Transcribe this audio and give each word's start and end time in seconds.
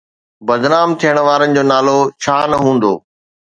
بدنام 0.47 0.89
ٿيڻ 0.99 1.15
وارن 1.27 1.49
جو 1.55 1.63
نالو 1.71 1.97
ڇا 2.23 2.37
نه 2.51 2.57
هوندو؟ 2.63 2.93